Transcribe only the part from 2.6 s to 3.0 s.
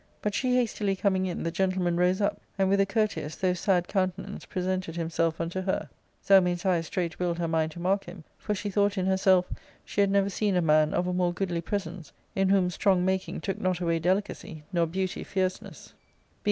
with a